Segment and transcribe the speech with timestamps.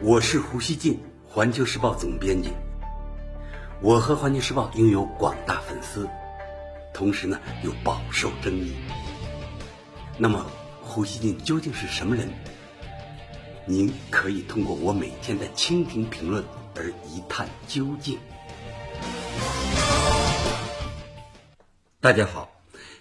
[0.00, 2.50] 我是胡锡进，环球时报总编辑。
[3.82, 6.08] 我和环球时报拥有广大粉丝，
[6.94, 8.76] 同时呢又饱受争议。
[10.16, 10.46] 那么，
[10.80, 12.28] 胡锡进究竟是什么人？
[13.66, 16.44] 您可以通过我每天的蜻蜓评论
[16.76, 18.16] 而一探究竟。
[22.00, 22.52] 大家好。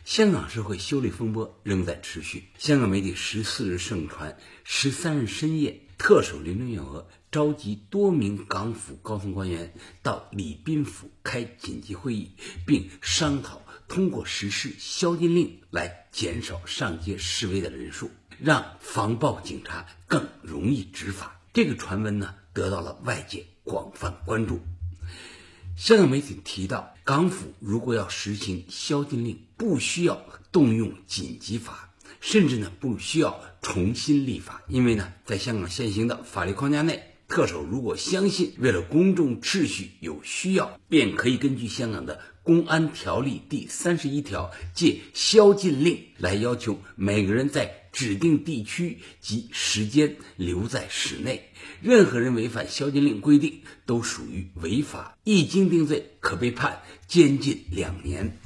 [0.04, 2.46] 香港社会修例风波仍在持续。
[2.58, 12.32] 香港媒体十四日盛传，十三日深夜，特首林郑月娥召集多名港府高层官员到礼宾府开紧急会议，
[12.66, 21.42] 并商讨通过实施宵禁令来减少上街示威的人数，让防暴警察更容易执法。
[21.52, 24.60] 这个传闻呢，得到了外界广泛关注。
[25.76, 31.94] 香港媒体提到，港府如果要实行宵禁令，不需要动用紧急法，
[32.28, 47.84] 甚至呢不需要重新立法，因为呢，在香港现行的法律框架内，特首如果相信为了公众秩序有需要，便可以根据香港的公安条例第三十一条，借宵禁令来要求每个人在。
[47.94, 51.50] 指定地区及时间留在室内，
[51.82, 58.38] 任何人违反宵禁令规定都属于违法，一经定罪可被判监禁两年。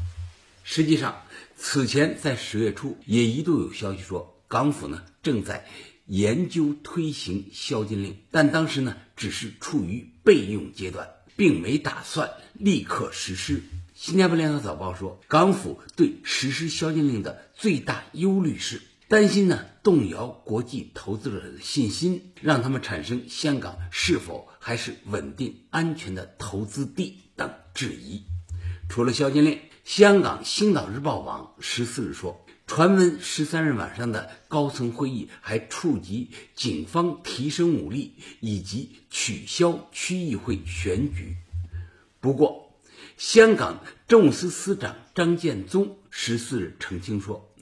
[0.64, 1.24] 实际上，
[1.64, 5.68] 此前在十月初也一度有消息说，港府呢正在
[6.08, 13.62] 研究推行宵禁令，但当时呢只是处于备用阶段，并没打算立刻实施。
[13.94, 18.82] 新加坡联合早报说，港府对实施宵禁令的最大忧虑是。
[19.08, 28.24] 担心呢，动摇国际投资者的信心，让他们产生香港是否还是稳定安全的投资地等质疑。
[28.90, 29.60] 除了宵禁令，
[29.92, 41.36] 香港《星岛日报》网十四日说，传闻十三日晚上的高层会议还触及警方提升武力以及取消区议会选举。
[42.22, 42.72] 不过，
[43.18, 47.54] 香港政务司司长张建宗十四日澄清说。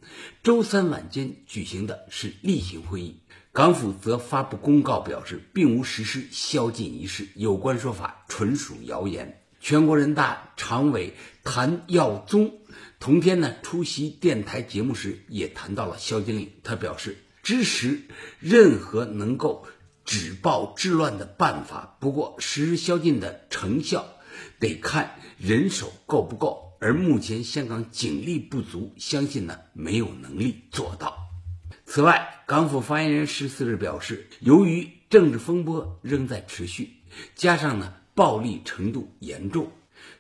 [0.44, 3.16] 周三晚间举行的是例行会议，
[3.52, 9.42] 港府则发布公告表示，并无实施宵禁一事，有关说法纯属谣言。
[9.60, 12.60] 全国人大常委谭耀宗
[13.00, 16.52] 同天呢出席电台节目时，也谈到了宵禁令。
[16.64, 18.02] 他表示支持
[18.40, 19.66] 任何能够
[20.06, 24.06] 止暴制乱的办法，不过实施宵禁的成效
[24.60, 26.78] 得看人手够不够。
[26.82, 31.18] 而目前香港警力不足，相信呢没有能力做到。
[31.86, 36.92] 此外，港府发言人十四日表示，由于政治风波仍在持续，
[37.36, 39.72] 加上呢暴力程度严重，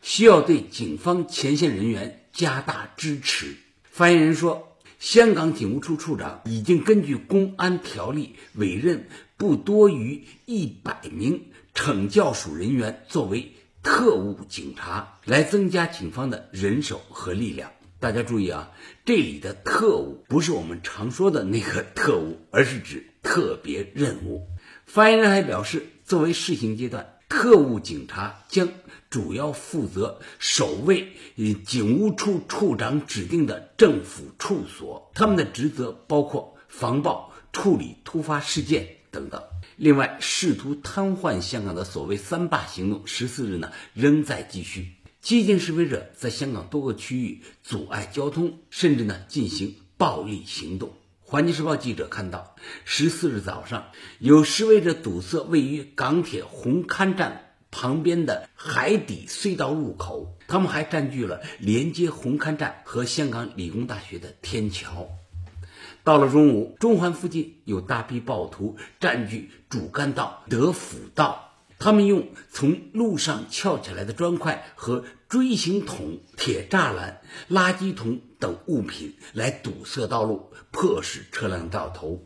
[0.01, 3.57] 需要对警方前线人员加大支持。
[3.83, 13.51] 发言人说，香港警务处处长已经根据公安条例委任不多于一百名惩教署人员作为。
[13.81, 17.71] 特务警察来增加警方的人手和力量。
[17.99, 18.71] 大家注意啊，
[19.05, 24.47] 这里的特务不是我们常说的那个特务，而是指特别任务。
[24.85, 28.67] 发言人还表示，作为试行阶段，特务警察将
[29.09, 31.13] 主要负责守卫
[31.65, 39.41] 警务处处长指定的政府处所，他们的职责包括防暴、处理突发事件等等。
[39.77, 44.95] 另外，试图瘫痪香港的所谓“三罢”行动，十四日呢仍在继续。
[45.21, 50.91] 激进示威者在香港多个区域阻碍交通，甚至呢进行暴力行动。
[51.29, 65.07] 环球时报记者看到，十四日早上有示威者堵塞位于港铁红磡站旁边的海底隧道入口，他们还占据了连接红磡站和香港理工大学的天桥。
[66.03, 71.48] 到了中午，中环附近有大批暴徒占据主干道德辅道，
[71.79, 82.21] 他们用从路上撬起来的砖块和锥形筒、铁栅栏、垃圾桶等物品来堵塞道路，迫使车辆掉头。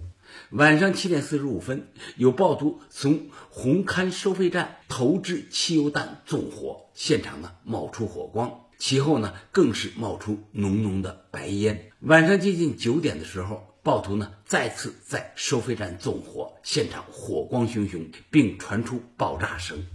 [0.50, 1.88] 晚上七点四十五分，
[2.18, 8.62] 有暴徒从红磡收费站投掷汽油弹纵火，现场呢冒出火光。
[8.80, 11.92] 其后呢，更是冒出浓浓的白烟。
[12.01, 19.85] 晚上接近九点的时候，暴徒呢再次在收费站纵火，现场火光熊熊，并传出爆炸声。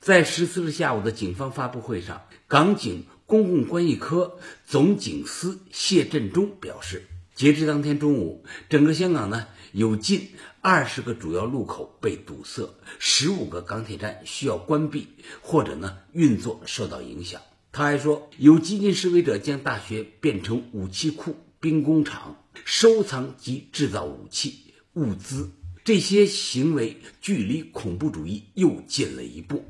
[0.00, 10.28] 在十四日下午的警方发布会上，港警公共关系科总警司谢振中表示，截至当天中午，整个香港呢有近
[10.60, 15.08] 二十个主要路口被堵塞，十五个港铁站需要关闭
[15.40, 17.40] 或者呢运作受到影响。
[17.70, 25.52] 他还说，有激进示威者将大学变成武器库、兵工厂，收藏及制造武器物资。
[25.84, 29.64] 这些行为距离恐怖主义又近了一步。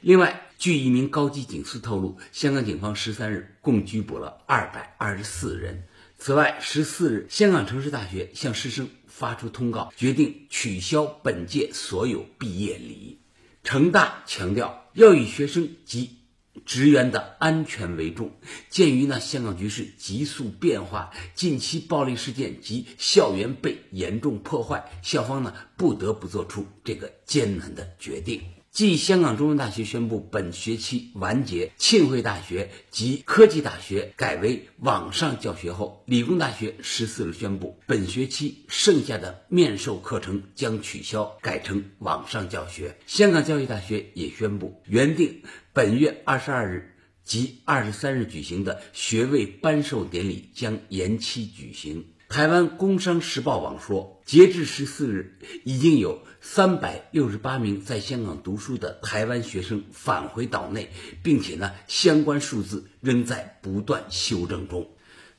[0.00, 5.84] 另外，据一名高级警司透露，香港警方十三日共拘捕了二百二十四人。
[6.16, 13.18] 此外，十四日，香港城市大学向师生发出通告，决定取消本届所有毕业礼。
[13.62, 16.17] 城大强调要与学生及
[16.64, 18.32] 职员的安全为重。
[18.68, 28.42] 鉴于呢香港局势急速变化，近期暴力事件及校园被严重破坏，校方呢不得不做出这个艰难的决定。
[28.78, 42.96] 继香港中文大学宣布本学期完结，浸会大学及科技大学改为网上教学后，理工大学十四日宣布，本学期剩下的面授课程将取消，改成网上教学。
[43.08, 45.42] 香港教育大学也宣布，原定
[45.72, 52.06] 本月二十二日及二十三日举行的学位颁授典礼将延期举行。
[52.28, 60.90] 台湾工商时报网说，截至十四日，已经有三百六十八名在香港读书的台湾学生返回岛内，
[61.22, 64.88] 并且呢，相关数字仍在不断修正中。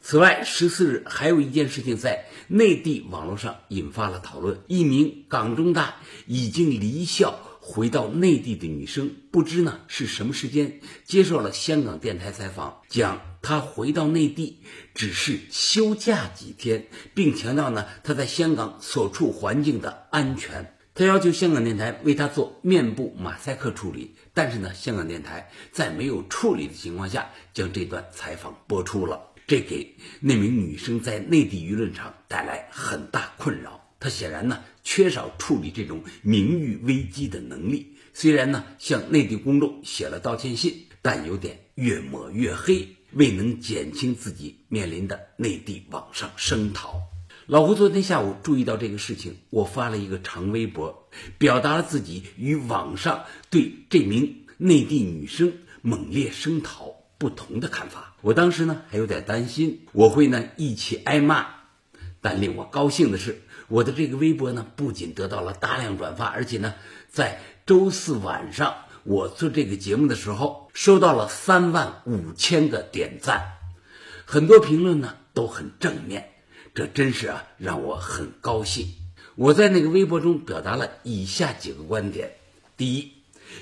[0.02, 5.96] 此外，十四日还有一件事情在内地网络上引发了讨论：一名港中大
[6.28, 7.40] 已经离校。
[7.62, 14.64] 回到内地的女生，不知呢是什么时间接受了香港电台采访，讲她回到内地
[14.96, 20.74] 只是休假几天，并强调呢她在香港所处环境的安全。
[21.00, 29.18] 他要求香港电台为他做面部马赛克处理，但是呢香港电台在没有处理的情况下将这段采访播出了，
[29.48, 33.82] 这给那名女生在内地舆论场带来很大困扰。
[33.98, 34.62] 她显然呢。
[34.82, 37.96] 缺少处理这种名誉危机的能力。
[38.12, 47.00] 虽然呢向内地公众写了道歉信，但有点越抹越黑，未能减轻自己面临的内地网上声讨。
[47.50, 51.10] 老胡昨天下午注意到这个事情，我发了一个长微博，
[51.40, 58.14] 表达了自己与网上对这名内地女生猛烈声讨不同的看法。
[58.22, 61.48] 我当时呢还有点担心我会呢一起挨骂，
[62.22, 63.42] 但令我高兴的是。
[63.68, 66.76] 我的这个微博呢，不仅得到了大量转发，而且呢，
[67.10, 73.54] 在周四晚上我做这个节目的时候，收到了三万五千个点赞，
[74.26, 76.30] 很多评论呢都很正面，
[76.74, 78.94] 这真是啊让我很高兴。
[79.36, 82.32] 我在那个微博中表达了以下几个观点：
[82.78, 83.12] 第一，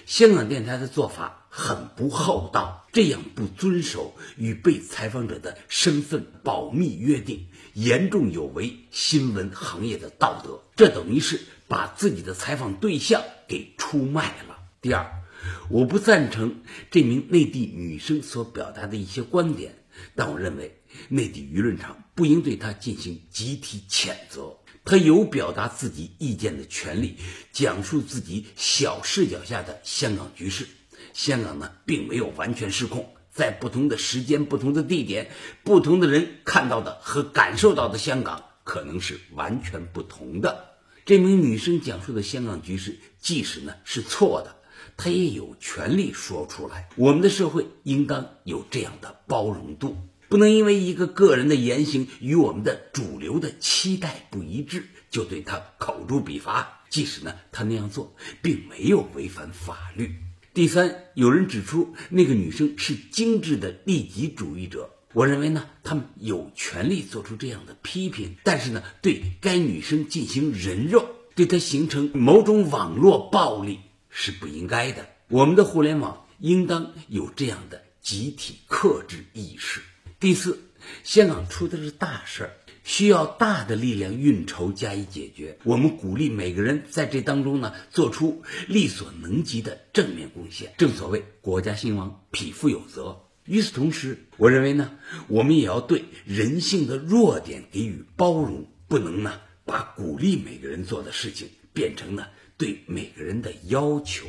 [0.05, 1.43] 香港电台的做法。
[1.49, 10.61] 很不厚道，这样不遵守与被采访者的身份保密约定，严重有违新闻行业的道德。
[10.75, 14.59] 这等于是把自己的采访对象给出卖了。
[14.81, 15.23] 第二，
[15.71, 16.61] 我不赞成
[16.91, 19.73] 这名内地女生所表达的一些观点，
[20.13, 24.57] 但我认为内地舆论场不应对她进行集体谴责。
[24.83, 27.17] 她有表达自己意见的权利，
[27.51, 30.67] 讲述自己小视角下的香港局势。
[31.13, 35.29] 香港呢，并没有完全失控，在不同的时间、不同的地点、
[35.63, 40.65] 不同的人看到的和感受到的香港，可能是完全不同的。
[41.05, 44.55] 这名女生讲述的香港局势，即使呢是错的，
[44.97, 46.89] 她也有权利说出来。
[46.95, 49.97] 我们的社会应当有这样的包容度，
[50.29, 56.83] 不能因为一个个人的言行与我们的主流的期待不一致，就对他口诛笔伐。
[56.89, 60.15] 即使呢，他那样做并没有违反法律。
[60.53, 64.89] 第三，有人指出那个女生是精致的利己主义者。
[65.13, 75.07] 我认为呢，他们有权利做出这样的批评，但是呢，对该女生进行人肉，对她形成某种网络暴力是不应该的。
[75.29, 79.81] 我们的互联网应当有这样的集体克制意识。
[80.19, 80.59] 第四，
[81.03, 82.57] 香港出的是大事儿。
[82.83, 85.59] 需要大的力量运筹加以解决。
[85.65, 90.73] 我们鼓励每个人在这当中呢，做出力所能及的正面贡献。
[90.77, 93.25] 正所谓国家兴亡，匹夫有责。
[93.43, 94.97] 与此同时，我认为呢，
[95.27, 102.25] 我们也要对人性的弱点给予包容，不能呢把鼓励每个人做的事情变成呢
[102.57, 104.25] 对每个人的要求。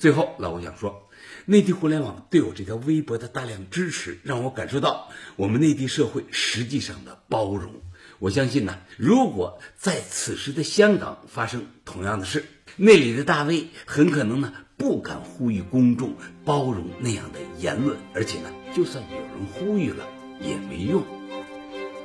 [0.00, 1.06] 最后，老吴想说。
[1.44, 7.82] 内地互联网对我这条微博的大量支持，让我感受到我们内地社会实际上的包容。
[8.18, 16.14] 我相信呢，如果在此时的香港发生同样的事，那里的大 V 很可能呢不敢呼吁公众
[16.46, 20.06] 包容那样的言论，而且呢，就算有人呼吁了
[20.40, 21.04] 也没用。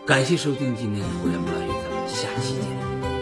[0.06, 3.15] 感谢收听今天的互联网大学，咱们下期见。